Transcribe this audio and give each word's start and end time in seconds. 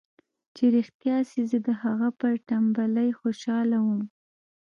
چې 0.55 0.63
رښتيا 0.75 1.17
سي 1.29 1.41
زه 1.49 1.57
د 1.67 1.69
هغه 1.83 2.09
پر 2.19 2.33
ټمبلۍ 2.47 3.09
خوشاله 3.19 3.77
وم. 3.85 4.01